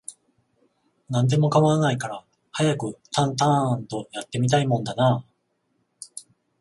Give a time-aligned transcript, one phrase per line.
[1.11, 5.25] 何でも構わないから、早くタンタアーンと、やって見たいもんだなあ